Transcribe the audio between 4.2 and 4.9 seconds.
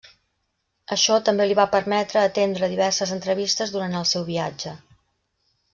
viatge.